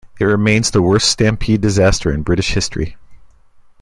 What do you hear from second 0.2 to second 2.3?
remains the worst stampede disaster in